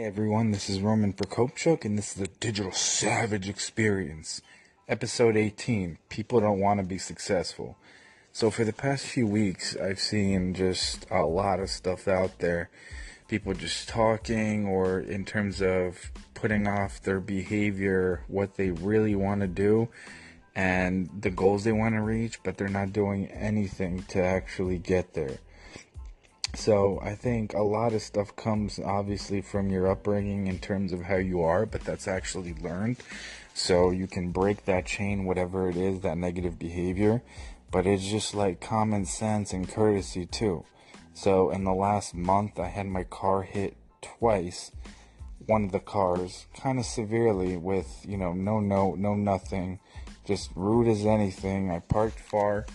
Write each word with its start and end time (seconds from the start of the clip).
Hey 0.00 0.06
everyone, 0.06 0.50
this 0.50 0.70
is 0.70 0.80
Roman 0.80 1.12
Prokopchuk, 1.12 1.84
and 1.84 1.98
this 1.98 2.12
is 2.12 2.14
the 2.14 2.30
Digital 2.40 2.72
Savage 2.72 3.50
Experience, 3.50 4.40
episode 4.88 5.36
18. 5.36 5.98
People 6.08 6.40
don't 6.40 6.58
want 6.58 6.80
to 6.80 6.86
be 6.86 6.96
successful. 6.96 7.76
So, 8.32 8.50
for 8.50 8.64
the 8.64 8.72
past 8.72 9.04
few 9.04 9.26
weeks, 9.26 9.76
I've 9.76 10.00
seen 10.00 10.54
just 10.54 11.04
a 11.10 11.24
lot 11.26 11.60
of 11.60 11.68
stuff 11.68 12.08
out 12.08 12.38
there. 12.38 12.70
People 13.28 13.52
just 13.52 13.90
talking, 13.90 14.66
or 14.66 15.00
in 15.00 15.26
terms 15.26 15.60
of 15.60 16.10
putting 16.32 16.66
off 16.66 17.02
their 17.02 17.20
behavior, 17.20 18.24
what 18.26 18.54
they 18.54 18.70
really 18.70 19.14
want 19.14 19.42
to 19.42 19.48
do, 19.48 19.90
and 20.56 21.10
the 21.20 21.28
goals 21.28 21.64
they 21.64 21.72
want 21.72 21.94
to 21.94 22.00
reach, 22.00 22.42
but 22.42 22.56
they're 22.56 22.68
not 22.68 22.94
doing 22.94 23.26
anything 23.26 24.04
to 24.04 24.24
actually 24.24 24.78
get 24.78 25.12
there. 25.12 25.40
So 26.54 27.00
I 27.02 27.14
think 27.14 27.54
a 27.54 27.62
lot 27.62 27.92
of 27.92 28.02
stuff 28.02 28.34
comes 28.36 28.78
obviously 28.78 29.40
from 29.40 29.70
your 29.70 29.90
upbringing 29.90 30.46
in 30.46 30.58
terms 30.58 30.92
of 30.92 31.02
how 31.02 31.16
you 31.16 31.42
are, 31.42 31.64
but 31.64 31.82
that's 31.82 32.08
actually 32.08 32.54
learned. 32.54 32.98
So 33.54 33.90
you 33.90 34.06
can 34.06 34.30
break 34.30 34.64
that 34.64 34.86
chain, 34.86 35.24
whatever 35.24 35.68
it 35.68 35.76
is, 35.76 36.00
that 36.00 36.18
negative 36.18 36.58
behavior. 36.58 37.22
But 37.70 37.86
it's 37.86 38.06
just 38.06 38.34
like 38.34 38.60
common 38.60 39.04
sense 39.04 39.52
and 39.52 39.68
courtesy 39.68 40.26
too. 40.26 40.64
So 41.14 41.50
in 41.50 41.64
the 41.64 41.74
last 41.74 42.14
month, 42.14 42.58
I 42.58 42.68
had 42.68 42.86
my 42.86 43.04
car 43.04 43.42
hit 43.42 43.76
twice. 44.00 44.72
One 45.46 45.64
of 45.64 45.72
the 45.72 45.80
cars, 45.80 46.46
kind 46.54 46.78
of 46.78 46.84
severely, 46.84 47.56
with 47.56 48.04
you 48.06 48.16
know 48.16 48.32
no 48.32 48.60
note, 48.60 48.98
no 48.98 49.14
nothing, 49.14 49.80
just 50.24 50.50
rude 50.54 50.88
as 50.88 51.04
anything. 51.06 51.70
I 51.70 51.80
parked 51.80 52.20
far, 52.20 52.66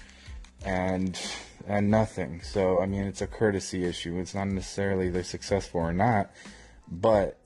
and 0.65 1.19
and 1.67 1.89
nothing. 1.89 2.41
So, 2.41 2.79
I 2.79 2.85
mean, 2.85 3.03
it's 3.03 3.21
a 3.21 3.27
courtesy 3.27 3.85
issue. 3.85 4.19
It's 4.19 4.35
not 4.35 4.47
necessarily 4.47 5.09
they're 5.09 5.23
successful 5.23 5.81
or 5.81 5.93
not, 5.93 6.31
but 6.87 7.37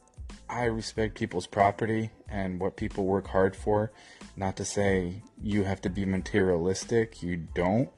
I 0.50 0.66
respect 0.66 1.16
people's 1.16 1.48
property 1.48 2.12
and 2.28 2.60
what 2.60 2.76
people 2.76 3.06
work 3.06 3.28
hard 3.28 3.56
for. 3.56 3.92
Not 4.36 4.56
to 4.58 4.66
say 4.66 5.22
you 5.42 5.64
have 5.64 5.82
to 5.82 5.90
be 5.90 6.06
materialistic, 6.06 7.22
you 7.22 7.38
don't, 7.38 7.90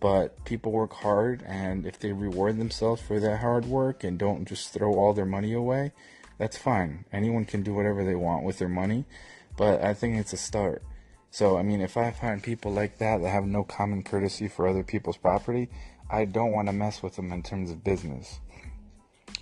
but 0.00 0.44
people 0.44 0.72
work 0.72 0.92
hard, 0.92 1.42
and 1.46 1.86
if 1.86 1.98
they 1.98 2.12
reward 2.12 2.58
themselves 2.58 3.02
for 3.02 3.18
that 3.20 3.38
hard 3.38 3.66
work 3.66 4.04
and 4.04 4.18
don't 4.18 4.46
just 4.46 4.72
throw 4.72 4.94
all 4.94 5.12
their 5.12 5.26
money 5.26 5.52
away, 5.52 5.92
that's 6.38 6.56
fine. 6.56 7.04
Anyone 7.12 7.44
can 7.44 7.62
do 7.62 7.74
whatever 7.74 8.04
they 8.04 8.14
want 8.14 8.44
with 8.44 8.58
their 8.58 8.68
money, 8.68 9.06
but 9.56 9.82
I 9.82 9.92
think 9.94 10.16
it's 10.16 10.32
a 10.32 10.36
start. 10.36 10.82
So, 11.30 11.58
I 11.58 11.62
mean, 11.62 11.80
if 11.80 11.96
I 11.96 12.10
find 12.10 12.42
people 12.42 12.72
like 12.72 12.98
that 12.98 13.20
that 13.20 13.28
have 13.28 13.44
no 13.44 13.62
common 13.62 14.02
courtesy 14.02 14.48
for 14.48 14.66
other 14.66 14.82
people's 14.82 15.18
property, 15.18 15.68
I 16.10 16.24
don't 16.24 16.52
want 16.52 16.68
to 16.68 16.72
mess 16.72 17.02
with 17.02 17.16
them 17.16 17.32
in 17.32 17.42
terms 17.42 17.70
of 17.70 17.84
business. 17.84 18.40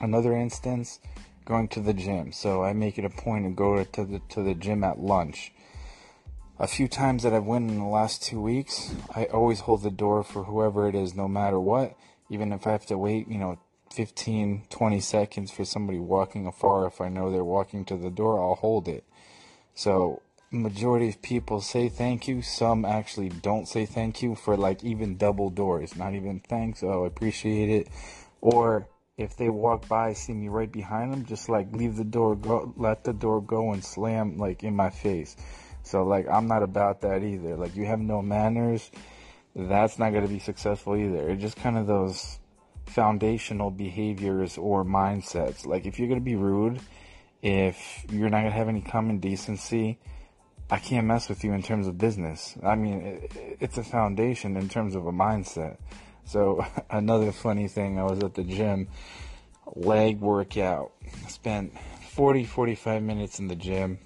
Another 0.01 0.37
instance, 0.37 1.01
going 1.45 1.69
to 1.69 1.81
the 1.81 1.95
gym. 1.95 2.33
So 2.33 2.63
I 2.63 2.73
make 2.73 2.99
it 2.99 3.05
a 3.05 3.11
point 3.11 3.47
to 3.47 3.51
go 3.51 3.83
to 3.83 4.05
the 4.05 4.21
to 4.31 4.43
the 4.43 4.55
gym 4.55 4.85
at 4.85 4.99
lunch. 4.99 5.53
A 6.59 6.67
few 6.67 6.89
times 6.89 7.23
that 7.23 7.33
I've 7.33 7.45
went 7.45 7.71
in 7.71 7.79
the 7.79 7.85
last 7.85 8.23
two 8.23 8.41
weeks, 8.41 8.95
I 9.15 9.25
always 9.27 9.61
hold 9.61 9.83
the 9.83 9.91
door 9.91 10.23
for 10.25 10.45
whoever 10.45 10.89
it 10.89 10.95
is, 10.95 11.15
no 11.15 11.29
matter 11.29 11.61
what. 11.61 11.97
Even 12.31 12.53
if 12.53 12.67
I 12.67 12.73
have 12.73 12.87
to 12.87 12.99
wait, 12.99 13.29
you 13.29 13.39
know, 13.39 13.59
15, 13.93 14.65
20 14.69 15.01
seconds 15.01 15.51
for 15.51 15.65
somebody 15.65 15.99
walking 15.99 16.47
afar, 16.47 16.87
if 16.87 17.01
I 17.01 17.09
know 17.09 17.31
they're 17.31 17.45
walking 17.45 17.85
to 17.87 17.97
the 17.97 18.11
door, 18.11 18.43
I'll 18.43 18.57
hold 18.57 18.89
it. 18.89 19.05
So 19.75 20.23
majority 20.51 21.09
of 21.09 21.23
people 21.23 21.61
say 21.61 21.89
thank 21.89 22.29
you. 22.29 22.43
Some 22.43 22.85
actually 22.85 23.29
don't 23.29 23.67
say 23.67 23.87
thank 23.87 24.23
you 24.23 24.35
for 24.35 24.57
like 24.57 24.85
even 24.85 25.17
double 25.17 25.51
doors. 25.51 25.97
Not 25.97 26.15
even 26.15 26.41
thanks. 26.41 26.83
Oh, 26.83 27.05
I 27.05 27.07
appreciate 27.07 27.69
it. 27.69 27.89
Or 28.41 28.89
if 29.17 29.37
they 29.37 29.49
walk 29.49 29.89
by, 29.89 30.13
see 30.13 30.35
me 30.35 30.49
right 30.49 30.71
behind 30.71 31.13
them, 31.13 31.25
just 31.25 31.49
like 31.49 31.73
leave 31.73 31.97
the 31.97 32.05
door 32.05 32.37
go, 32.37 32.73
let 32.77 33.05
the 33.05 33.13
door 33.13 33.41
go 33.41 33.73
and 33.73 33.85
slam 33.85 34.37
like 34.37 34.63
in 34.63 34.77
my 34.77 34.91
face. 34.91 35.37
So 35.83 36.05
like 36.05 36.27
I'm 36.29 36.49
not 36.49 36.63
about 36.63 37.01
that 37.03 37.23
either. 37.23 37.57
Like 37.57 37.77
you 37.77 37.87
have 37.87 38.01
no 38.01 38.23
manners, 38.23 38.91
that's 39.55 39.99
not 39.99 40.13
gonna 40.13 40.29
be 40.29 40.39
successful 40.39 40.97
either. 40.97 41.31
It's 41.31 41.43
just 41.43 41.57
kind 41.57 41.79
of 41.79 41.87
those 41.87 42.39
foundational 42.87 43.71
behaviors 43.71 44.59
or 44.59 44.85
mindsets. 44.85 45.67
Like 45.67 45.87
if 45.87 45.99
you're 45.99 46.09
gonna 46.09 46.21
be 46.21 46.37
rude, 46.37 46.81
if 47.43 48.05
you're 48.11 48.29
not 48.29 48.39
gonna 48.39 48.51
have 48.51 48.69
any 48.69 48.83
common 48.83 49.19
decency, 49.19 49.99
I 50.69 50.79
can't 50.79 51.07
mess 51.07 51.29
with 51.29 51.45
you 51.45 51.53
in 51.53 51.63
terms 51.63 51.87
of 51.87 51.97
business. 51.97 52.57
I 52.63 52.75
mean, 52.75 53.01
it, 53.01 53.57
it's 53.61 53.79
a 53.79 53.85
foundation 53.85 54.57
in 54.57 54.69
terms 54.69 54.97
of 54.97 55.07
a 55.07 55.13
mindset. 55.13 55.77
So 56.25 56.67
another 56.91 57.31
funny 57.33 57.69
thing, 57.69 57.99
I 57.99 58.05
was 58.05 58.19
at 58.23 58.35
the 58.35 58.43
gym, 58.43 58.89
leg 59.75 60.21
workout. 60.21 60.93
Spent 61.29 61.73
40, 62.11 62.45
45 62.45 63.03
minutes 63.03 63.39
in 63.39 63.47
the 63.47 63.55
gym, 63.55 63.99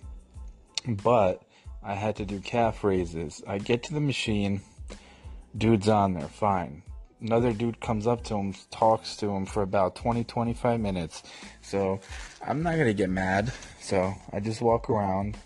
but 0.86 1.42
I 1.82 1.94
had 1.94 2.16
to 2.16 2.26
do 2.26 2.40
calf 2.40 2.84
raises. 2.84 3.42
I 3.46 3.58
get 3.58 3.84
to 3.84 3.94
the 3.94 4.00
machine, 4.00 4.60
dude's 5.56 5.88
on 5.88 6.12
there, 6.12 6.28
fine. 6.28 6.82
Another 7.22 7.52
dude 7.52 7.80
comes 7.80 8.06
up 8.06 8.24
to 8.24 8.34
him, 8.34 8.54
talks 8.70 9.16
to 9.16 9.28
him 9.28 9.46
for 9.46 9.62
about 9.62 9.94
20, 9.94 10.24
25 10.24 10.80
minutes. 10.80 11.22
So 11.62 12.00
I'm 12.46 12.62
not 12.62 12.76
gonna 12.76 12.94
get 12.94 13.10
mad. 13.10 13.52
So 13.80 14.14
I 14.32 14.40
just 14.40 14.60
walk 14.60 14.90
around, 14.90 15.36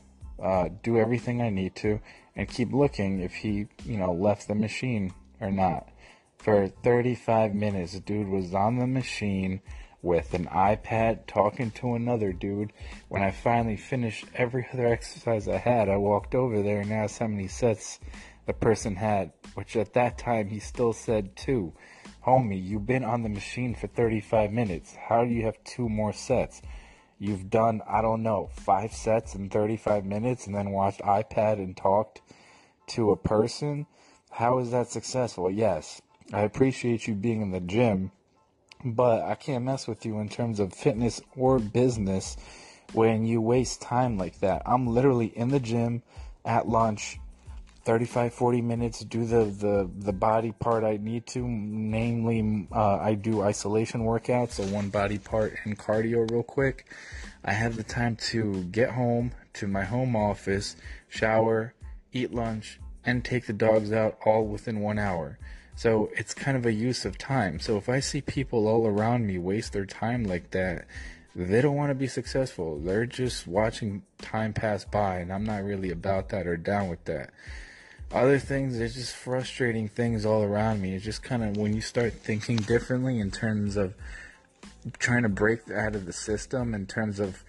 uh, 0.44 0.68
do 0.82 0.98
everything 0.98 1.40
I 1.40 1.48
need 1.48 1.74
to, 1.76 2.00
and 2.36 2.48
keep 2.48 2.72
looking 2.72 3.20
if 3.20 3.32
he, 3.32 3.66
you 3.84 3.96
know, 3.96 4.12
left 4.12 4.46
the 4.46 4.54
machine 4.54 5.14
or 5.40 5.50
not. 5.50 5.88
For 6.36 6.68
35 6.68 7.54
minutes, 7.54 7.98
dude 8.00 8.28
was 8.28 8.54
on 8.54 8.78
the 8.78 8.86
machine 8.86 9.62
with 10.02 10.34
an 10.34 10.44
iPad 10.46 11.26
talking 11.26 11.70
to 11.70 11.94
another 11.94 12.34
dude. 12.34 12.74
When 13.08 13.22
I 13.22 13.30
finally 13.30 13.78
finished 13.78 14.26
every 14.34 14.66
other 14.70 14.86
exercise 14.86 15.48
I 15.48 15.56
had, 15.56 15.88
I 15.88 15.96
walked 15.96 16.34
over 16.34 16.62
there 16.62 16.80
and 16.80 16.92
asked 16.92 17.20
how 17.20 17.26
many 17.26 17.48
sets 17.48 17.98
the 18.44 18.52
person 18.52 18.96
had, 18.96 19.32
which 19.54 19.76
at 19.76 19.94
that 19.94 20.18
time 20.18 20.48
he 20.48 20.58
still 20.58 20.92
said 20.92 21.34
two. 21.36 21.72
Homie, 22.26 22.62
you've 22.62 22.86
been 22.86 23.04
on 23.04 23.22
the 23.22 23.30
machine 23.30 23.74
for 23.74 23.86
35 23.86 24.52
minutes. 24.52 24.94
How 24.94 25.24
do 25.24 25.30
you 25.30 25.46
have 25.46 25.64
two 25.64 25.88
more 25.88 26.12
sets? 26.12 26.60
You've 27.24 27.50
done, 27.50 27.82
I 27.88 28.02
don't 28.02 28.22
know, 28.22 28.50
five 28.52 28.92
sets 28.92 29.34
in 29.34 29.48
35 29.48 30.04
minutes 30.04 30.46
and 30.46 30.54
then 30.54 30.70
watched 30.70 31.00
iPad 31.00 31.54
and 31.54 31.76
talked 31.76 32.20
to 32.88 33.10
a 33.10 33.16
person, 33.16 33.86
how 34.30 34.58
is 34.58 34.70
that 34.70 34.88
successful? 34.88 35.50
Yes, 35.50 36.02
I 36.32 36.42
appreciate 36.42 37.06
you 37.06 37.14
being 37.14 37.40
in 37.40 37.50
the 37.50 37.60
gym, 37.60 38.12
but 38.84 39.22
I 39.22 39.34
can't 39.34 39.64
mess 39.64 39.88
with 39.88 40.04
you 40.04 40.18
in 40.20 40.28
terms 40.28 40.60
of 40.60 40.72
fitness 40.72 41.20
or 41.36 41.58
business 41.58 42.36
when 42.92 43.24
you 43.24 43.40
waste 43.40 43.80
time 43.80 44.18
like 44.18 44.40
that. 44.40 44.62
I'm 44.66 44.86
literally 44.86 45.32
in 45.36 45.48
the 45.48 45.60
gym 45.60 46.02
at 46.44 46.68
lunch 46.68 47.18
35 47.84 48.32
40 48.32 48.62
minutes 48.62 49.00
do 49.00 49.24
the 49.24 49.44
the 49.44 49.90
the 49.98 50.12
body 50.12 50.52
part 50.52 50.84
i 50.84 50.96
need 50.96 51.26
to 51.26 51.46
namely 51.46 52.66
uh, 52.72 52.96
i 52.96 53.14
do 53.14 53.42
isolation 53.42 54.02
workouts 54.02 54.52
so 54.52 54.64
one 54.64 54.88
body 54.88 55.18
part 55.18 55.54
and 55.64 55.78
cardio 55.78 56.30
real 56.30 56.42
quick. 56.42 56.86
I 57.44 57.52
have 57.52 57.76
the 57.76 57.82
time 57.82 58.16
to 58.30 58.64
get 58.64 58.90
home 58.90 59.32
to 59.54 59.66
my 59.66 59.84
home 59.84 60.16
office 60.16 60.76
shower 61.08 61.74
eat 62.12 62.32
lunch 62.32 62.80
and 63.04 63.24
take 63.24 63.46
the 63.46 63.52
dogs 63.52 63.92
out 63.92 64.16
all 64.24 64.46
within 64.46 64.80
one 64.80 64.98
hour. 64.98 65.38
So 65.76 66.10
it's 66.16 66.32
kind 66.32 66.56
of 66.56 66.64
a 66.64 66.72
use 66.72 67.04
of 67.04 67.18
time. 67.18 67.58
So 67.58 67.76
if 67.76 67.88
i 67.88 68.00
see 68.00 68.20
people 68.20 68.66
all 68.68 68.86
around 68.86 69.26
me 69.26 69.38
waste 69.38 69.72
their 69.72 69.86
time 69.86 70.24
like 70.24 70.50
that 70.52 70.86
they 71.36 71.60
don't 71.60 71.74
want 71.74 71.90
to 71.90 71.96
be 71.96 72.06
successful. 72.06 72.78
They're 72.78 73.06
just 73.06 73.48
watching 73.48 74.04
time 74.18 74.52
pass 74.52 74.84
by 74.84 75.18
and 75.18 75.32
i'm 75.32 75.44
not 75.44 75.64
really 75.64 75.90
about 75.90 76.28
that 76.30 76.46
or 76.46 76.56
down 76.56 76.88
with 76.88 77.04
that 77.04 77.30
other 78.12 78.38
things, 78.38 78.78
there's 78.78 78.94
just 78.94 79.14
frustrating 79.14 79.88
things 79.88 80.24
all 80.24 80.42
around 80.42 80.80
me. 80.80 80.94
It's 80.94 81.04
just 81.04 81.22
kind 81.22 81.42
of 81.42 81.56
when 81.56 81.74
you 81.74 81.80
start 81.80 82.12
thinking 82.12 82.56
differently 82.56 83.18
in 83.18 83.30
terms 83.30 83.76
of 83.76 83.94
trying 84.98 85.22
to 85.22 85.28
break 85.28 85.70
out 85.70 85.94
of 85.94 86.06
the 86.06 86.12
system, 86.12 86.74
in 86.74 86.86
terms 86.86 87.18
of 87.18 87.42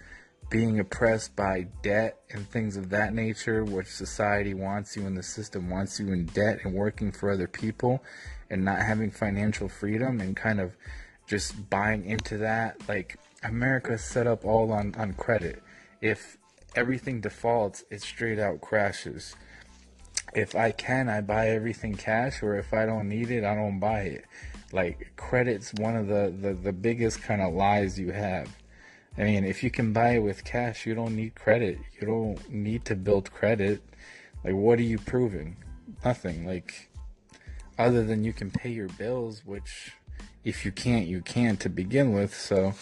being 0.48 0.78
oppressed 0.78 1.34
by 1.34 1.66
debt 1.82 2.18
and 2.30 2.48
things 2.48 2.76
of 2.76 2.90
that 2.90 3.14
nature, 3.14 3.64
which 3.64 3.88
society 3.88 4.54
wants 4.54 4.96
you 4.96 5.06
and 5.06 5.16
the 5.16 5.22
system 5.22 5.68
wants 5.68 5.98
you 5.98 6.12
in 6.12 6.26
debt 6.26 6.60
and 6.64 6.72
working 6.72 7.10
for 7.10 7.30
other 7.30 7.48
people 7.48 8.02
and 8.50 8.64
not 8.64 8.78
having 8.78 9.10
financial 9.10 9.68
freedom 9.68 10.20
and 10.20 10.36
kind 10.36 10.60
of 10.60 10.72
just 11.26 11.68
buying 11.68 12.04
into 12.06 12.38
that. 12.38 12.76
Like, 12.88 13.18
America 13.42 13.94
is 13.94 14.04
set 14.04 14.26
up 14.26 14.44
all 14.44 14.72
on, 14.72 14.94
on 14.96 15.12
credit. 15.14 15.62
if 16.00 16.38
everything 16.74 17.20
defaults, 17.20 17.84
it 17.90 18.02
straight 18.02 18.38
out 18.38 18.60
crashes. 18.60 19.34
If 20.36 20.54
I 20.54 20.70
can, 20.70 21.08
I 21.08 21.22
buy 21.22 21.48
everything 21.48 21.94
cash, 21.94 22.42
or 22.42 22.56
if 22.56 22.74
I 22.74 22.84
don't 22.84 23.08
need 23.08 23.30
it, 23.30 23.42
I 23.42 23.54
don't 23.54 23.80
buy 23.80 24.00
it. 24.00 24.24
Like 24.70 25.12
credit's 25.16 25.72
one 25.74 25.96
of 25.96 26.08
the, 26.08 26.34
the, 26.38 26.52
the 26.52 26.72
biggest 26.72 27.22
kind 27.22 27.40
of 27.40 27.54
lies 27.54 27.98
you 27.98 28.12
have. 28.12 28.54
I 29.16 29.24
mean, 29.24 29.44
if 29.44 29.62
you 29.62 29.70
can 29.70 29.94
buy 29.94 30.16
it 30.16 30.18
with 30.18 30.44
cash, 30.44 30.84
you 30.84 30.94
don't 30.94 31.16
need 31.16 31.34
credit. 31.34 31.78
You 31.98 32.06
don't 32.06 32.50
need 32.50 32.84
to 32.84 32.94
build 32.94 33.32
credit. 33.32 33.82
Like, 34.44 34.54
what 34.54 34.78
are 34.78 34.82
you 34.82 34.98
proving? 34.98 35.56
Nothing. 36.04 36.46
Like, 36.46 36.90
other 37.78 38.04
than 38.04 38.22
you 38.22 38.34
can 38.34 38.50
pay 38.50 38.68
your 38.68 38.88
bills, 38.88 39.42
which 39.46 39.92
if 40.44 40.66
you 40.66 40.72
can't, 40.72 41.06
you 41.06 41.22
can 41.22 41.56
to 41.58 41.70
begin 41.70 42.12
with. 42.12 42.34
So 42.34 42.74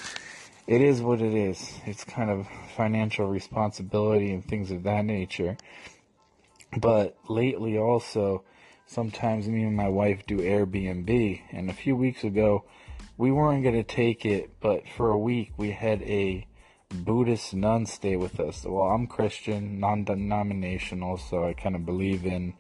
it 0.67 0.81
is 0.81 1.01
what 1.01 1.21
it 1.21 1.35
is. 1.35 1.73
It's 1.87 2.03
kind 2.03 2.31
of 2.31 2.49
financial 2.77 3.29
responsibility 3.29 4.33
and 4.33 4.45
things 4.45 4.73
of 4.73 4.83
that 4.83 5.05
nature. 5.05 5.57
But 6.77 7.17
lately, 7.29 7.79
also, 7.79 8.45
sometimes 8.87 9.49
me 9.49 9.63
and 9.63 9.77
my 9.77 9.89
wife 9.89 10.27
do 10.27 10.39
Airbnb. 10.39 11.41
And 11.53 11.71
a 11.71 11.75
few 11.75 11.97
weeks 11.97 12.25
ago, 12.25 12.65
we 13.17 13.31
weren't 13.31 13.63
going 13.63 13.77
to 13.77 13.85
take 13.85 14.25
it, 14.27 14.51
but 14.61 14.83
for 14.97 15.11
a 15.11 15.19
week, 15.19 15.53
we 15.57 15.71
had 15.71 16.03
a 16.03 16.47
Buddhist 16.91 17.55
nun 17.55 17.87
stay 17.87 18.17
with 18.17 18.41
us. 18.41 18.65
Well, 18.65 18.85
I'm 18.85 19.07
Christian, 19.07 19.81
non 19.81 20.05
denominational, 20.05 21.19
so 21.19 21.45
I 21.45 21.55
kind 21.55 21.75
of 21.75 21.87
believe 21.87 22.25
in 22.25 22.55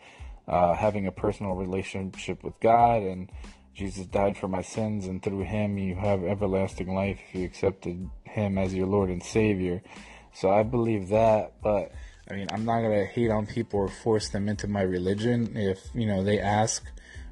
uh, 0.47 0.75
having 0.75 1.07
a 1.07 1.13
personal 1.13 1.53
relationship 1.53 2.43
with 2.43 2.59
God, 2.61 3.03
and 3.03 3.31
Jesus 3.75 4.07
died 4.07 4.37
for 4.37 4.49
my 4.49 4.63
sins, 4.63 5.07
and 5.07 5.23
through 5.23 5.45
Him 5.45 5.79
you 5.79 5.97
have 5.97 6.23
everlasting 6.25 6.95
life 6.95 7.19
if 7.29 7.35
you 7.35 7.45
accepted 7.45 8.11
Him 8.25 8.59
as 8.59 8.75
your 8.75 8.87
Lord 8.87 9.11
and 9.11 9.23
Savior. 9.23 9.83
So 10.33 10.51
I 10.51 10.63
believe 10.63 11.09
that, 11.09 11.55
but 11.63 11.93
I 12.31 12.35
mean, 12.35 12.49
I'm 12.51 12.65
not 12.65 12.81
gonna 12.81 13.05
hate 13.05 13.31
on 13.31 13.47
people 13.47 13.81
or 13.81 13.89
force 13.89 14.29
them 14.29 14.49
into 14.49 14.67
my 14.67 14.83
religion. 14.83 15.57
If 15.57 15.89
you 15.95 16.07
know 16.07 16.23
they 16.23 16.39
ask 16.39 16.85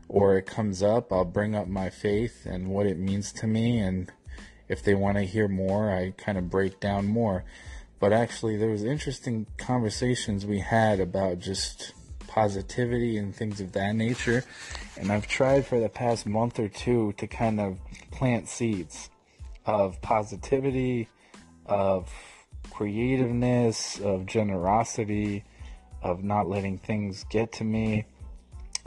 or 0.08 0.36
it 0.36 0.46
comes 0.46 0.82
up, 0.82 1.12
I'll 1.12 1.24
bring 1.24 1.54
up 1.54 1.66
my 1.66 1.88
faith 1.88 2.44
and 2.44 2.68
what 2.68 2.86
it 2.86 2.98
means 2.98 3.32
to 3.32 3.46
me, 3.46 3.78
and 3.78 4.12
if 4.68 4.82
they 4.82 4.94
want 4.94 5.16
to 5.16 5.22
hear 5.22 5.48
more, 5.48 5.90
I 5.90 6.12
kind 6.16 6.36
of 6.36 6.50
break 6.50 6.80
down 6.80 7.06
more. 7.06 7.44
But 7.98 8.12
actually, 8.12 8.56
there 8.56 8.70
was 8.70 8.84
interesting 8.84 9.46
conversations 9.58 10.44
we 10.44 10.58
had 10.60 10.98
about 10.98 11.38
just 11.38 11.92
positivity 12.26 13.18
and 13.18 13.34
things 13.34 13.60
of 13.60 13.72
that 13.72 13.94
nature. 13.94 14.44
And 14.98 15.12
I've 15.12 15.28
tried 15.28 15.66
for 15.66 15.78
the 15.78 15.88
past 15.88 16.26
month 16.26 16.58
or 16.58 16.68
two 16.68 17.12
to 17.18 17.26
kind 17.26 17.60
of 17.60 17.78
plant 18.10 18.48
seeds 18.48 19.10
of 19.66 20.00
positivity, 20.02 21.08
of 21.66 22.12
creativeness, 22.72 24.00
of 24.00 24.26
generosity, 24.26 25.44
of 26.02 26.24
not 26.24 26.48
letting 26.48 26.78
things 26.78 27.24
get 27.30 27.52
to 27.52 27.64
me. 27.64 28.04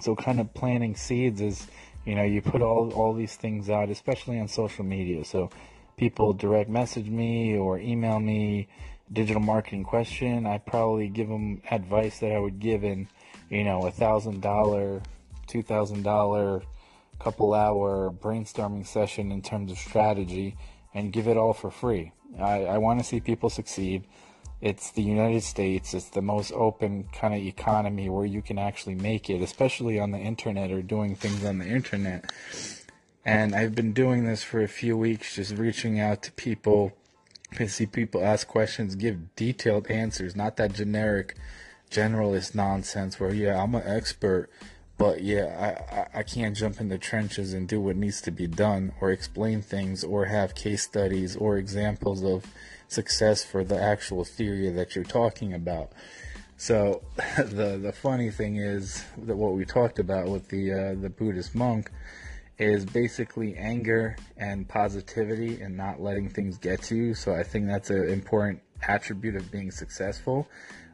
So, 0.02 0.16
kind 0.16 0.40
of 0.40 0.54
planting 0.54 0.96
seeds 0.96 1.40
is, 1.40 1.68
you 2.06 2.16
know, 2.16 2.24
you 2.24 2.42
put 2.42 2.62
all, 2.62 2.92
all 2.94 3.14
these 3.14 3.36
things 3.36 3.70
out, 3.70 3.90
especially 3.90 4.40
on 4.40 4.48
social 4.48 4.84
media. 4.84 5.24
So, 5.24 5.50
people 5.98 6.34
direct 6.34 6.70
message 6.70 7.08
me 7.08 7.58
or 7.58 7.80
email 7.80 8.20
me 8.20 8.68
digital 9.12 9.42
marketing 9.42 9.84
question. 9.84 10.46
I 10.46 10.58
probably 10.58 11.08
give 11.08 11.30
them 11.30 11.62
advice 11.72 12.20
that 12.20 12.32
I 12.32 12.40
would 12.40 12.60
give 12.60 12.84
in 12.84 13.08
you 13.50 13.64
know, 13.64 13.86
a 13.86 13.92
thousand 13.92 14.42
dollar, 14.42 15.02
two 15.48 15.62
thousand 15.62 16.04
dollar, 16.04 16.62
couple 17.20 17.54
hour 17.54 18.12
brainstorming 18.12 18.86
session 18.86 19.32
in 19.32 19.42
terms 19.42 19.72
of 19.72 19.78
strategy 19.78 20.56
and 20.96 21.14
give 21.14 21.28
it 21.28 21.38
all 21.38 21.54
for 21.54 21.70
free. 21.70 22.14
I, 22.40 22.64
I 22.64 22.78
want 22.80 23.00
to 23.00 23.06
see 23.06 23.20
people 23.20 23.52
succeed. 23.52 24.08
It's 24.62 24.90
the 24.92 25.04
United 25.04 25.44
States. 25.44 25.94
It's 25.94 26.10
the 26.10 26.22
most 26.22 26.52
open 26.54 27.10
kind 27.14 27.36
of 27.36 27.42
economy 27.42 28.10
where 28.10 28.26
you 28.26 28.42
can 28.42 28.58
actually 28.58 28.96
make 28.96 29.30
it, 29.30 29.42
especially 29.42 30.00
on 30.00 30.12
the 30.12 30.18
internet 30.18 30.72
or 30.72 30.82
doing 30.82 31.16
things 31.16 31.46
on 31.46 31.60
the 31.60 31.68
internet. 31.68 32.32
And 33.24 33.54
I've 33.54 33.76
been 33.76 33.94
doing 33.94 34.26
this 34.26 34.42
for 34.42 34.64
a 34.64 34.68
few 34.68 34.98
weeks, 34.98 35.36
just 35.36 35.56
reaching 35.56 36.00
out 36.00 36.24
to 36.24 36.32
people. 36.32 36.94
I 37.60 37.68
see 37.68 37.86
people 37.86 38.24
ask 38.24 38.48
questions, 38.48 38.96
give 38.96 39.36
detailed 39.36 39.92
answers, 39.92 40.36
not 40.36 40.58
that 40.58 40.74
generic 40.74 41.36
generalist 41.92 42.56
nonsense 42.56 43.20
where 43.20 43.34
yeah 43.34 43.62
I'm 43.62 43.76
an 43.76 43.84
expert 43.86 44.50
but 44.98 45.22
yeah 45.22 46.08
I, 46.14 46.20
I, 46.20 46.24
can't 46.24 46.56
jump 46.56 46.80
in 46.80 46.90
the 46.90 46.98
trenches 46.98 47.54
and 47.54 47.68
do 47.68 47.82
what 47.82 47.96
needs 47.96 48.22
to 48.22 48.32
be 48.32 48.48
done 48.48 48.94
or 49.02 49.12
explain 49.12 49.62
things 49.62 50.04
or 50.04 50.26
have 50.26 50.56
case 50.56 50.84
studies 50.84 51.36
or 51.36 51.58
examples 51.58 52.24
of 52.24 52.46
success 52.88 53.44
for 53.44 53.64
the 53.64 53.82
actual 53.82 54.24
theory 54.24 54.70
that 54.70 54.96
you're 54.96 55.04
talking 55.04 55.54
about. 55.54 55.92
So 56.58 57.02
the 57.38 57.78
the 57.82 57.92
funny 57.92 58.32
thing 58.32 58.58
is 58.58 59.04
that 59.18 59.36
what 59.36 59.54
we 59.54 59.66
talked 59.66 60.00
about 60.00 60.28
with 60.28 60.48
the 60.50 60.72
uh, 60.72 60.96
the 61.02 61.10
Buddhist 61.10 61.56
monk 61.56 61.92
is 62.58 62.86
basically 62.86 63.56
anger 63.58 64.16
and 64.38 64.68
positivity 64.68 65.62
and 65.62 65.76
not 65.76 66.02
letting 66.02 66.30
things 66.30 66.58
get 66.58 66.82
to 66.84 66.96
you. 66.96 67.14
So 67.14 67.36
I 67.36 67.44
think 67.44 67.68
that's 67.68 67.90
an 67.90 68.08
important 68.08 68.62
attribute 68.82 69.36
of 69.36 69.52
being 69.52 69.72
successful. 69.72 70.48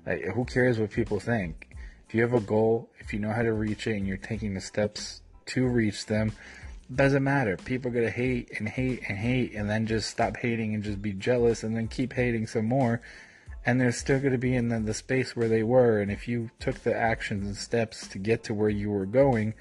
Like, 0.05 0.23
who 0.23 0.45
cares 0.45 0.79
what 0.79 0.89
people 0.89 1.19
think? 1.19 1.70
If 2.11 2.15
you 2.15 2.23
have 2.23 2.33
a 2.33 2.41
goal, 2.41 2.89
if 2.99 3.13
you 3.13 3.19
know 3.19 3.31
how 3.31 3.41
to 3.41 3.53
reach 3.53 3.87
it, 3.87 3.95
and 3.95 4.05
you're 4.05 4.17
taking 4.17 4.53
the 4.53 4.59
steps 4.59 5.21
to 5.45 5.65
reach 5.65 6.07
them, 6.07 6.33
doesn't 6.93 7.23
matter. 7.23 7.55
People 7.55 7.89
are 7.89 7.93
gonna 7.93 8.09
hate 8.09 8.51
and 8.59 8.67
hate 8.67 9.03
and 9.07 9.17
hate, 9.17 9.53
and 9.53 9.69
then 9.69 9.85
just 9.87 10.09
stop 10.09 10.35
hating 10.35 10.75
and 10.75 10.83
just 10.83 11.01
be 11.01 11.13
jealous, 11.13 11.63
and 11.63 11.73
then 11.73 11.87
keep 11.87 12.11
hating 12.11 12.47
some 12.47 12.65
more, 12.65 12.99
and 13.65 13.79
they're 13.79 13.93
still 13.93 14.19
gonna 14.19 14.37
be 14.37 14.53
in 14.53 14.67
the, 14.67 14.81
the 14.81 14.93
space 14.93 15.37
where 15.37 15.47
they 15.47 15.63
were. 15.63 16.01
And 16.01 16.11
if 16.11 16.27
you 16.27 16.51
took 16.59 16.83
the 16.83 16.93
actions 16.93 17.47
and 17.47 17.55
steps 17.55 18.05
to 18.09 18.19
get 18.19 18.43
to 18.43 18.53
where 18.53 18.67
you 18.67 18.91
were 18.91 19.05
going, 19.05 19.53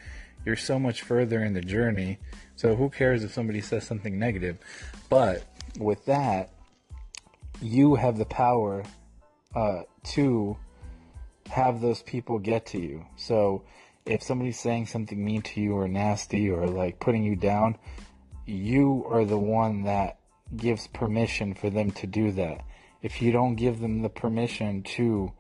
you're 0.45 0.57
so 0.57 0.77
much 0.77 1.03
further 1.03 1.45
in 1.45 1.55
the 1.55 1.61
journey. 1.61 2.19
So 2.57 2.75
who 2.75 2.91
cares 2.91 3.23
if 3.23 3.33
somebody 3.33 3.61
says 3.61 3.85
something 3.87 4.19
negative? 4.19 4.59
But 5.09 5.45
with 5.79 6.05
that, 6.07 6.51
you 7.63 7.95
have 7.95 8.19
the 8.19 8.25
power 8.25 8.83
uh, 9.55 9.83
to 10.15 10.57
have 11.51 11.81
those 11.81 12.03
people 12.03 12.39
get 12.39 12.67
to 12.67 12.79
you. 12.79 13.07
So 13.17 13.63
if 14.07 14.23
somebody's 14.23 14.59
saying 14.59 14.87
something 14.87 15.23
mean 15.23 15.43
to 15.43 15.61
you 15.61 15.75
or 15.75 15.89
nasty 15.89 16.51
or 16.51 16.67
like 16.67 17.01
putting 17.01 17.25
you 17.25 17.37
down, 17.37 17.77
you 18.47 19.07
are 19.09 19.25
the 19.25 19.39
one 19.39 19.85
that 19.85 20.19
gives 20.57 20.87
permission 20.89 21.55
for 21.55 21.71
them 21.71 21.91
to 21.93 22.07
do 22.07 22.33
that. 22.33 22.63
If 23.03 23.23
you 23.23 23.33
don't 23.33 23.55
give 23.55 23.81
them 23.81 24.03
the 24.03 24.09
permission 24.09 24.83
to 24.95 25.33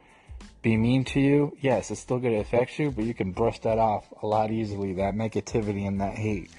be 0.62 0.76
mean 0.76 1.04
to 1.06 1.20
you, 1.20 1.56
yes, 1.60 1.90
it's 1.90 2.00
still 2.00 2.18
going 2.18 2.34
to 2.34 2.40
affect 2.40 2.78
you, 2.78 2.90
but 2.90 3.04
you 3.04 3.14
can 3.14 3.32
brush 3.32 3.60
that 3.60 3.78
off 3.78 4.12
a 4.22 4.26
lot 4.26 4.50
easily, 4.50 4.94
that 4.94 5.14
negativity 5.14 5.86
and 5.86 6.00
that 6.00 6.14
hate. 6.14 6.50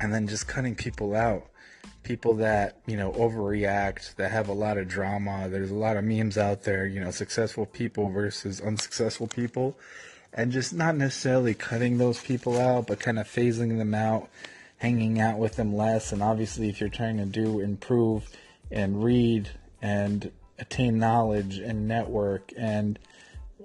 And 0.00 0.12
then 0.12 0.26
just 0.26 0.48
cutting 0.48 0.74
people 0.74 1.14
out 1.14 1.49
people 2.02 2.34
that 2.34 2.80
you 2.86 2.96
know 2.96 3.12
overreact 3.12 4.14
that 4.16 4.30
have 4.30 4.48
a 4.48 4.52
lot 4.52 4.78
of 4.78 4.88
drama 4.88 5.48
there's 5.48 5.70
a 5.70 5.74
lot 5.74 5.96
of 5.96 6.04
memes 6.04 6.38
out 6.38 6.62
there 6.62 6.86
you 6.86 7.00
know 7.00 7.10
successful 7.10 7.66
people 7.66 8.08
versus 8.08 8.60
unsuccessful 8.60 9.26
people 9.26 9.76
and 10.32 10.50
just 10.50 10.72
not 10.72 10.96
necessarily 10.96 11.52
cutting 11.54 11.98
those 11.98 12.20
people 12.20 12.58
out 12.58 12.86
but 12.86 12.98
kind 12.98 13.18
of 13.18 13.26
phasing 13.26 13.78
them 13.78 13.94
out 13.94 14.28
hanging 14.78 15.20
out 15.20 15.38
with 15.38 15.56
them 15.56 15.74
less 15.74 16.10
and 16.10 16.22
obviously 16.22 16.68
if 16.68 16.80
you're 16.80 16.88
trying 16.88 17.18
to 17.18 17.26
do 17.26 17.60
improve 17.60 18.28
and 18.70 19.04
read 19.04 19.50
and 19.82 20.30
attain 20.58 20.98
knowledge 20.98 21.58
and 21.58 21.86
network 21.86 22.52
and 22.56 22.98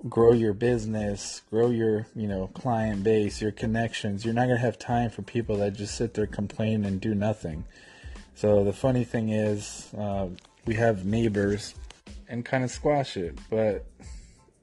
grow 0.09 0.33
your 0.33 0.53
business, 0.53 1.41
grow 1.49 1.69
your, 1.69 2.07
you 2.15 2.27
know, 2.27 2.47
client 2.47 3.03
base, 3.03 3.41
your 3.41 3.51
connections. 3.51 4.23
You're 4.23 4.33
not 4.33 4.45
going 4.45 4.57
to 4.57 4.61
have 4.61 4.77
time 4.77 5.09
for 5.09 5.21
people 5.21 5.57
that 5.57 5.73
just 5.73 5.95
sit 5.95 6.13
there 6.13 6.27
complain 6.27 6.85
and 6.85 7.01
do 7.01 7.15
nothing. 7.15 7.65
So 8.35 8.65
the 8.65 8.73
funny 8.73 9.05
thing 9.05 9.29
is, 9.29 9.89
uh, 9.97 10.27
we 10.65 10.75
have 10.75 11.05
neighbors 11.05 11.73
and 12.27 12.43
kind 12.43 12.65
of 12.65 12.69
squash 12.69 13.15
it, 13.15 13.37
but 13.49 13.85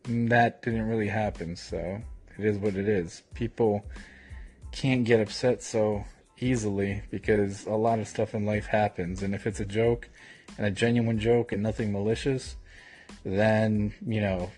that 0.05 0.63
didn't 0.63 0.89
really 0.89 1.09
happen. 1.09 1.57
So 1.57 2.03
it 2.39 2.45
is 2.45 2.59
what 2.59 2.77
it 2.77 2.87
is. 2.87 3.23
People 3.35 3.85
can't 4.73 5.05
get 5.05 5.21
upset 5.21 5.63
so 5.63 6.05
easily 6.39 7.03
because 7.11 7.65
a 7.67 7.73
lot 7.73 7.99
of 7.99 8.07
stuff 8.09 8.35
in 8.35 8.45
life 8.45 8.67
happens. 8.67 9.23
And 9.23 9.35
if 9.35 9.47
it's 9.47 9.61
a 9.61 9.65
joke 9.65 10.11
and 10.59 10.67
a 10.67 10.71
genuine 10.71 11.19
joke 11.19 11.53
and 11.53 11.63
nothing 11.63 11.93
malicious, 11.93 12.57
then, 13.25 13.95
you 14.07 14.21
know, 14.21 14.51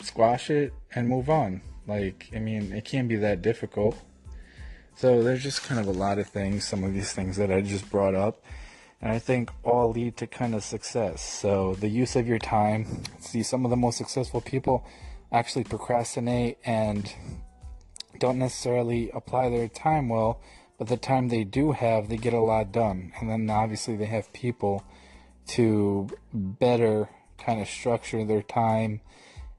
squash 0.00 0.50
it 0.50 0.72
and 0.94 1.08
move 1.08 1.30
on. 1.30 1.60
Like, 1.86 2.30
I 2.34 2.40
mean, 2.40 2.72
it 2.72 2.84
can't 2.84 3.08
be 3.08 3.16
that 3.16 3.42
difficult. 3.42 3.96
So 4.94 5.22
there's 5.22 5.42
just 5.42 5.64
kind 5.64 5.80
of 5.80 5.86
a 5.86 5.92
lot 5.92 6.18
of 6.18 6.28
things, 6.28 6.64
some 6.64 6.84
of 6.84 6.94
these 6.94 7.12
things 7.12 7.36
that 7.36 7.50
I 7.50 7.60
just 7.60 7.90
brought 7.90 8.14
up, 8.14 8.42
and 9.00 9.10
I 9.10 9.18
think 9.18 9.50
all 9.64 9.90
lead 9.90 10.16
to 10.18 10.26
kind 10.26 10.54
of 10.54 10.62
success. 10.62 11.22
So 11.22 11.74
the 11.74 11.88
use 11.88 12.14
of 12.14 12.28
your 12.28 12.38
time, 12.38 13.02
see 13.18 13.42
some 13.42 13.64
of 13.64 13.70
the 13.70 13.76
most 13.76 13.98
successful 13.98 14.40
people 14.40 14.86
actually 15.32 15.64
procrastinate 15.64 16.58
and 16.64 17.12
don't 18.18 18.38
necessarily 18.38 19.10
apply 19.10 19.48
their 19.48 19.66
time 19.66 20.08
well, 20.08 20.40
but 20.78 20.86
the 20.88 20.96
time 20.96 21.28
they 21.28 21.42
do 21.42 21.72
have, 21.72 22.08
they 22.08 22.16
get 22.16 22.34
a 22.34 22.40
lot 22.40 22.70
done. 22.70 23.12
And 23.18 23.28
then 23.28 23.50
obviously 23.50 23.96
they 23.96 24.06
have 24.06 24.32
people 24.32 24.84
to 25.48 26.08
better 26.32 27.08
kind 27.38 27.60
of 27.60 27.68
structure 27.68 28.24
their 28.24 28.42
time 28.42 29.00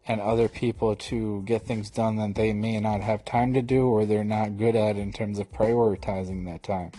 and 0.07 0.19
other 0.19 0.48
people 0.48 0.95
to 0.95 1.41
get 1.43 1.65
things 1.65 1.89
done 1.89 2.17
that 2.17 2.36
they 2.36 2.51
may 2.53 2.79
not 2.79 3.01
have 3.01 3.24
time 3.24 3.53
to 3.53 3.62
do 3.62 3.88
or 3.88 4.05
they're 4.05 4.24
not 4.24 4.57
good 4.57 4.75
at 4.75 4.98
in 4.98 5.13
terms 5.13 5.39
of 5.39 5.51
prioritizing 5.51 6.45
that 6.45 6.62
time. 6.63 6.91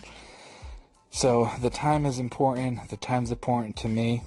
So 1.11 1.49
the 1.61 1.69
time 1.69 2.05
is 2.05 2.19
important. 2.19 2.89
The 2.89 2.97
time's 2.97 3.31
important 3.31 3.77
to 3.77 3.87
me. 3.87 4.23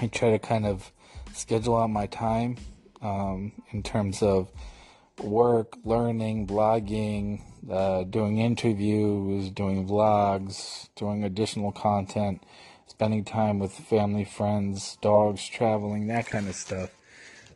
I 0.00 0.08
try 0.08 0.30
to 0.30 0.38
kind 0.38 0.66
of 0.66 0.90
schedule 1.34 1.76
out 1.76 1.90
my 1.90 2.06
time 2.06 2.56
um, 3.02 3.52
in 3.70 3.82
terms 3.82 4.22
of 4.22 4.50
work, 5.22 5.76
learning, 5.84 6.46
blogging, 6.46 7.42
uh, 7.70 8.04
doing 8.04 8.38
interviews, 8.38 9.50
doing 9.50 9.86
vlogs, 9.86 10.88
doing 10.96 11.22
additional 11.22 11.70
content, 11.70 12.42
spending 12.86 13.24
time 13.24 13.58
with 13.58 13.72
family, 13.72 14.24
friends, 14.24 14.98
dogs, 15.00 15.46
traveling, 15.46 16.06
that 16.08 16.26
kind 16.26 16.48
of 16.48 16.54
stuff. 16.54 16.90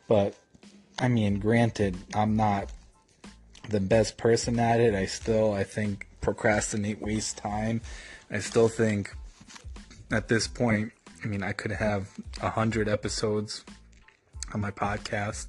But 0.09 0.35
I 0.99 1.07
mean, 1.07 1.39
granted, 1.39 1.97
I'm 2.15 2.37
not 2.37 2.71
the 3.69 3.81
best 3.81 4.17
person 4.17 4.59
at 4.59 4.81
it. 4.81 4.95
I 4.95 5.07
still, 5.07 5.53
I 5.53 5.63
think, 5.63 6.09
procrastinate, 6.21 7.01
waste 7.01 7.37
time. 7.37 7.83
I 8.31 8.41
still 8.41 8.69
think 8.69 9.15
at 10.11 10.29
this 10.29 10.49
point, 10.49 10.93
I 11.23 11.27
mean, 11.27 11.43
I 11.43 11.53
could 11.53 11.73
have 11.73 12.09
a 12.43 12.51
hundred 12.51 12.89
episodes 12.89 13.65
on 14.53 14.61
my 14.61 14.71
podcast. 14.71 15.47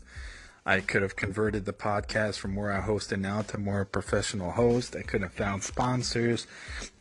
I 0.66 0.82
could 0.82 1.02
have 1.02 1.16
converted 1.16 1.66
the 1.66 1.74
podcast 1.74 2.38
from 2.38 2.56
where 2.56 2.72
I 2.72 2.82
host 2.82 3.12
it 3.12 3.18
now 3.18 3.42
to 3.44 3.58
more 3.58 3.86
professional 3.86 4.52
host. 4.52 4.96
I 4.96 5.02
could 5.02 5.22
have 5.22 5.34
found 5.34 5.64
sponsors. 5.64 6.46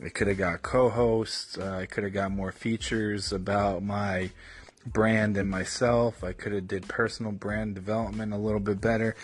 I 0.02 0.08
could 0.08 0.28
have 0.28 0.38
got 0.38 0.62
co-hosts. 0.62 1.58
Uh, 1.58 1.78
I 1.82 1.86
could 1.86 2.04
have 2.04 2.12
got 2.12 2.30
more 2.30 2.52
features 2.52 3.32
about 3.32 3.82
my 3.82 4.30
brand 4.86 5.36
and 5.36 5.50
myself. 5.50 6.24
I 6.24 6.32
could 6.32 6.52
have 6.52 6.68
did 6.68 6.88
personal 6.88 7.32
brand 7.32 7.74
development 7.74 8.32
a 8.32 8.38
little 8.38 8.60
bit 8.60 8.80
better. 8.80 9.16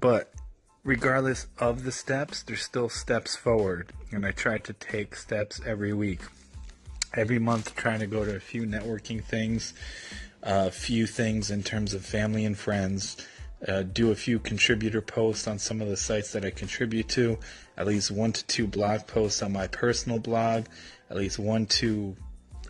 But 0.00 0.32
regardless 0.84 1.46
of 1.58 1.84
the 1.84 1.92
steps, 1.92 2.42
there's 2.42 2.62
still 2.62 2.88
steps 2.88 3.36
forward. 3.36 3.92
And 4.10 4.26
I 4.26 4.32
try 4.32 4.58
to 4.58 4.72
take 4.72 5.16
steps 5.16 5.60
every 5.64 5.92
week. 5.92 6.20
Every 7.14 7.38
month 7.38 7.74
trying 7.76 8.00
to 8.00 8.06
go 8.06 8.24
to 8.24 8.36
a 8.36 8.40
few 8.40 8.62
networking 8.62 9.22
things, 9.22 9.74
a 10.42 10.70
few 10.70 11.06
things 11.06 11.50
in 11.50 11.62
terms 11.62 11.94
of 11.94 12.04
family 12.04 12.44
and 12.44 12.56
friends. 12.56 13.16
Uh, 13.66 13.82
do 13.82 14.10
a 14.10 14.14
few 14.14 14.40
contributor 14.40 15.00
posts 15.00 15.46
on 15.46 15.56
some 15.56 15.80
of 15.80 15.88
the 15.88 15.96
sites 15.96 16.32
that 16.32 16.44
I 16.44 16.50
contribute 16.50 17.08
to, 17.10 17.38
at 17.76 17.86
least 17.86 18.10
one 18.10 18.32
to 18.32 18.44
two 18.46 18.66
blog 18.66 19.06
posts 19.06 19.40
on 19.40 19.52
my 19.52 19.68
personal 19.68 20.18
blog, 20.18 20.64
at 21.10 21.16
least 21.16 21.38
one 21.38 21.66
to 21.66 22.16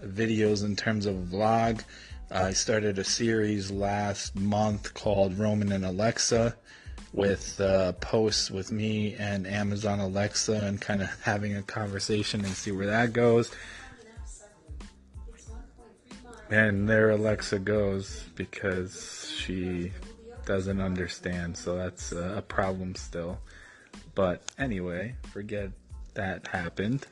videos 0.05 0.65
in 0.65 0.77
terms 0.77 1.07
of 1.07 1.15
vlog, 1.15 1.83
I 2.35 2.55
started 2.55 2.99
a 2.99 3.05
series 3.05 3.71
last 3.71 4.35
month 4.35 4.95
called 4.95 5.39
Roman 5.39 5.71
and 5.71 5.85
Alexa 5.85 6.57
with 7.13 7.61
uh, 7.61 7.93
posts 7.93 8.51
with 8.51 8.73
me 8.73 9.15
and 9.17 9.47
Amazon 9.47 10.01
Alexa 10.01 10.55
and 10.55 10.81
kind 10.81 11.03
of 11.03 11.11
having 11.21 11.55
a 11.55 11.63
conversation 11.63 12.41
and 12.41 12.49
see 12.55 12.73
where 12.73 12.87
that 12.87 13.13
goes. 13.13 13.51
And 16.49 16.89
there 16.89 17.11
Alexa 17.11 17.59
goes 17.59 18.25
because 18.35 19.31
she 19.37 19.93
doesn't 20.47 20.81
understand, 20.81 21.59
so 21.59 21.77
that's 21.77 22.13
a 22.13 22.43
problem 22.49 22.95
still. 22.95 23.41
But 24.15 24.43
anyway, 24.59 25.17
forget 25.35 25.69
that 26.15 26.47
happened 26.47 27.07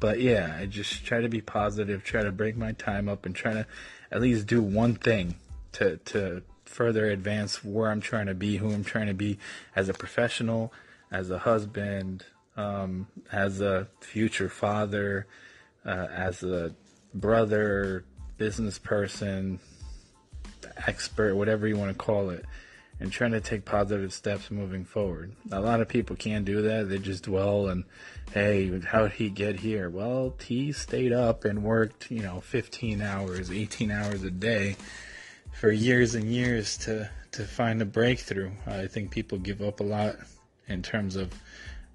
but 0.00 0.20
yeah, 0.20 0.56
I 0.58 0.66
just 0.66 1.04
try 1.04 1.20
to 1.20 1.28
be 1.28 1.40
positive, 1.40 2.04
try 2.04 2.22
to 2.22 2.32
break 2.32 2.56
my 2.56 2.72
time 2.72 3.08
up, 3.08 3.26
and 3.26 3.34
try 3.34 3.52
to 3.52 3.66
at 4.10 4.20
least 4.20 4.46
do 4.46 4.62
one 4.62 4.94
thing 4.94 5.36
to 5.72 5.98
to 5.98 6.42
further 6.64 7.06
advance 7.06 7.64
where 7.64 7.90
I'm 7.90 8.00
trying 8.00 8.26
to 8.26 8.34
be, 8.34 8.56
who 8.56 8.70
I'm 8.70 8.84
trying 8.84 9.06
to 9.06 9.14
be 9.14 9.38
as 9.74 9.88
a 9.88 9.94
professional, 9.94 10.72
as 11.10 11.30
a 11.30 11.38
husband, 11.38 12.24
um, 12.56 13.06
as 13.32 13.60
a 13.60 13.88
future 14.00 14.48
father, 14.48 15.26
uh, 15.84 16.06
as 16.14 16.42
a 16.42 16.74
brother, 17.14 18.04
business 18.36 18.78
person, 18.78 19.58
expert, 20.86 21.34
whatever 21.34 21.66
you 21.66 21.76
want 21.76 21.90
to 21.90 21.98
call 21.98 22.30
it 22.30 22.44
and 23.00 23.12
trying 23.12 23.32
to 23.32 23.40
take 23.40 23.64
positive 23.64 24.12
steps 24.12 24.50
moving 24.50 24.84
forward. 24.84 25.32
A 25.52 25.60
lot 25.60 25.80
of 25.80 25.88
people 25.88 26.16
can't 26.16 26.44
do 26.44 26.62
that. 26.62 26.88
They 26.88 26.98
just 26.98 27.24
dwell 27.24 27.68
and, 27.68 27.84
hey, 28.32 28.80
how 28.80 29.02
did 29.02 29.12
he 29.12 29.30
get 29.30 29.60
here? 29.60 29.88
Well, 29.88 30.34
he 30.44 30.72
stayed 30.72 31.12
up 31.12 31.44
and 31.44 31.62
worked, 31.62 32.10
you 32.10 32.22
know, 32.22 32.40
15 32.40 33.00
hours, 33.00 33.50
18 33.50 33.90
hours 33.90 34.22
a 34.24 34.30
day 34.30 34.76
for 35.52 35.70
years 35.70 36.14
and 36.14 36.24
years 36.24 36.76
to, 36.78 37.08
to 37.32 37.44
find 37.44 37.80
a 37.80 37.86
breakthrough. 37.86 38.50
I 38.66 38.86
think 38.86 39.10
people 39.10 39.38
give 39.38 39.62
up 39.62 39.80
a 39.80 39.84
lot 39.84 40.16
in 40.66 40.82
terms 40.82 41.16
of 41.16 41.32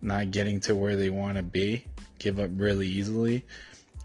not 0.02 0.32
getting 0.32 0.60
to 0.62 0.76
where 0.76 0.96
they 0.96 1.10
want 1.10 1.38
to 1.38 1.44
be, 1.44 1.86
give 2.20 2.40
up 2.40 2.50
really 2.56 2.88
easily. 2.88 3.46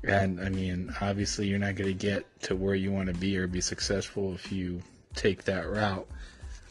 And 0.04 0.40
I 0.40 0.48
mean, 0.48 0.94
obviously, 1.00 1.48
you're 1.48 1.58
not 1.58 1.74
going 1.74 1.90
to 1.90 2.06
get 2.06 2.24
to 2.42 2.54
where 2.54 2.74
you 2.74 2.92
want 2.92 3.08
to 3.08 3.14
be 3.14 3.36
or 3.36 3.46
be 3.46 3.60
successful 3.60 4.32
if 4.32 4.52
you 4.52 4.80
take 5.14 5.44
that 5.44 5.68
route. 5.68 6.06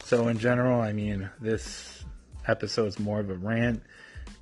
So 0.08 0.28
in 0.28 0.38
general, 0.38 0.80
I 0.80 0.94
mean, 0.94 1.28
this 1.38 2.02
episode 2.46 2.86
is 2.86 2.98
more 2.98 3.20
of 3.20 3.28
a 3.28 3.34
rant, 3.34 3.82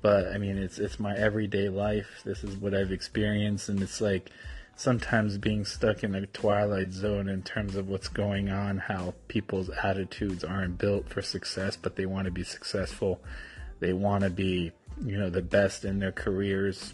but 0.01 0.27
I 0.27 0.37
mean, 0.37 0.57
it's 0.57 0.79
it's 0.79 0.97
my 0.97 1.13
everyday 1.13 1.67
life. 1.67 2.21
This 2.23 2.41
is 2.45 2.55
what 2.55 2.73
I've 2.73 2.93
experienced, 2.93 3.67
and 3.67 3.81
it's 3.81 3.99
like 3.99 4.31
sometimes 4.77 5.37
being 5.37 5.65
stuck 5.65 6.05
in 6.05 6.15
a 6.15 6.25
twilight 6.27 6.93
zone 6.93 7.27
in 7.27 7.43
terms 7.43 7.75
of 7.75 7.89
what's 7.89 8.07
going 8.07 8.47
on, 8.47 8.77
how 8.77 9.13
people's 9.27 9.69
attitudes 9.83 10.45
aren't 10.45 10.77
built 10.77 11.09
for 11.09 11.21
success, 11.21 11.75
but 11.75 11.97
they 11.97 12.05
want 12.05 12.23
to 12.27 12.31
be 12.31 12.45
successful. 12.45 13.19
They 13.81 13.91
want 13.91 14.23
to 14.23 14.29
be, 14.29 14.71
you 15.05 15.17
know, 15.19 15.29
the 15.29 15.41
best 15.41 15.83
in 15.83 15.99
their 15.99 16.13
careers 16.13 16.93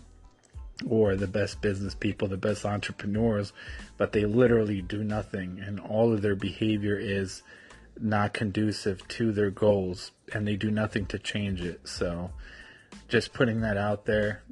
or 0.89 1.15
the 1.15 1.27
best 1.27 1.61
business 1.61 1.93
people, 1.93 2.27
the 2.27 2.37
best 2.37 2.65
entrepreneurs, 2.65 3.53
but 3.97 4.13
they 4.13 4.25
literally 4.25 4.81
do 4.81 5.03
nothing 5.03 5.61
and 5.63 5.79
all 5.79 6.11
of 6.11 6.23
their 6.23 6.35
behavior 6.35 6.97
is 6.97 7.43
not 7.99 8.33
conducive 8.33 9.07
to 9.07 9.31
their 9.31 9.51
goals 9.51 10.11
and 10.33 10.47
they 10.47 10.55
do 10.55 10.71
nothing 10.71 11.05
to 11.07 11.19
change 11.19 11.61
it. 11.61 11.87
So 11.87 12.31
just 13.07 13.33
putting 13.33 13.61
that 13.61 13.77
out 13.77 14.05
there. 14.05 14.43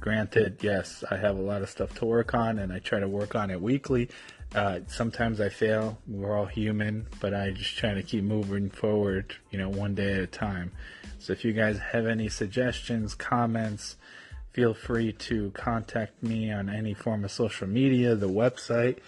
Granted, 0.00 0.58
yes, 0.62 1.04
I 1.10 1.16
have 1.16 1.38
a 1.38 1.42
lot 1.42 1.62
of 1.62 1.70
stuff 1.70 1.94
to 1.96 2.04
work 2.04 2.34
on 2.34 2.58
and 2.58 2.72
I 2.72 2.80
try 2.80 3.00
to 3.00 3.08
work 3.08 3.34
on 3.34 3.50
it 3.50 3.60
weekly. 3.60 4.10
Uh, 4.54 4.80
sometimes 4.88 5.40
I 5.40 5.48
fail. 5.48 5.98
We're 6.08 6.36
all 6.36 6.46
human, 6.46 7.06
but 7.20 7.34
I 7.34 7.50
just 7.50 7.76
try 7.78 7.94
to 7.94 8.02
keep 8.02 8.24
moving 8.24 8.68
forward, 8.68 9.36
you 9.50 9.58
know, 9.58 9.68
one 9.68 9.94
day 9.94 10.14
at 10.14 10.20
a 10.20 10.26
time. 10.26 10.72
So 11.20 11.32
if 11.32 11.44
you 11.44 11.52
guys 11.52 11.78
have 11.78 12.06
any 12.06 12.28
suggestions, 12.28 13.14
comments, 13.14 13.96
feel 14.52 14.74
free 14.74 15.12
to 15.12 15.52
contact 15.52 16.22
me 16.22 16.50
on 16.50 16.68
any 16.68 16.94
form 16.94 17.24
of 17.24 17.30
social 17.30 17.68
media, 17.68 18.16
the 18.16 18.28
website 18.28 18.98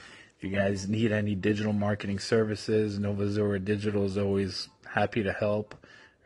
if 0.43 0.51
you 0.51 0.57
guys 0.59 0.89
need 0.89 1.13
any 1.13 1.37
digital 1.37 1.73
marketing 1.73 2.19
services, 2.19 2.99
Nova 2.99 3.31
Zora 3.31 3.61
Digital 3.61 4.05
is 4.07 4.19
always 4.19 4.69
happy 4.93 5.23
to 5.23 5.33
help 5.33 5.73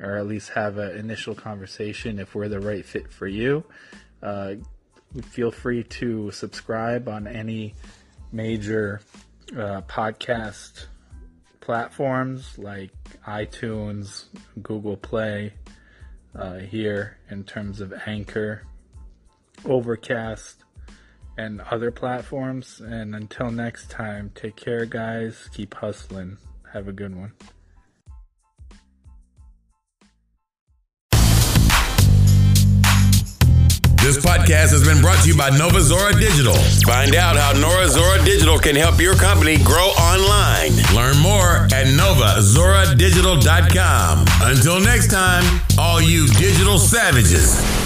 or 0.00 0.16
at 0.16 0.26
least 0.26 0.48
have 0.50 0.78
an 0.78 0.96
initial 0.96 1.34
conversation 1.34 2.18
if 2.18 2.34
we're 2.34 2.48
the 2.48 2.58
right 2.58 2.82
fit 2.82 3.12
for 3.12 3.26
you. 3.26 3.62
Uh, 4.22 4.54
feel 5.22 5.50
free 5.50 5.82
to 5.82 6.30
subscribe 6.30 7.08
on 7.08 7.26
any 7.26 7.74
major 8.32 9.02
uh, 9.52 9.82
podcast 9.82 10.86
platforms 11.60 12.56
like 12.56 12.92
iTunes, 13.26 14.24
Google 14.62 14.96
Play, 14.96 15.52
uh, 16.34 16.56
here 16.56 17.18
in 17.30 17.44
terms 17.44 17.82
of 17.82 17.92
Anchor, 18.06 18.62
Overcast, 19.66 20.64
and 21.36 21.60
other 21.60 21.90
platforms. 21.90 22.80
And 22.80 23.14
until 23.14 23.50
next 23.50 23.90
time, 23.90 24.30
take 24.34 24.56
care, 24.56 24.86
guys. 24.86 25.50
Keep 25.52 25.74
hustling. 25.74 26.38
Have 26.72 26.88
a 26.88 26.92
good 26.92 27.14
one. 27.14 27.32
This 34.06 34.22
podcast 34.24 34.70
has 34.70 34.86
been 34.86 35.00
brought 35.00 35.20
to 35.24 35.28
you 35.28 35.36
by 35.36 35.50
Nova 35.50 35.80
Zora 35.80 36.14
Digital. 36.14 36.54
Find 36.86 37.16
out 37.16 37.34
how 37.34 37.50
Nova 37.58 37.88
Zora 37.88 38.24
Digital 38.24 38.56
can 38.56 38.76
help 38.76 39.00
your 39.00 39.16
company 39.16 39.56
grow 39.64 39.88
online. 39.98 40.76
Learn 40.94 41.18
more 41.18 41.64
at 41.74 41.88
novazoradigital.com. 41.88 44.26
Until 44.42 44.78
next 44.78 45.10
time, 45.10 45.60
all 45.76 46.00
you 46.00 46.28
digital 46.28 46.78
savages. 46.78 47.85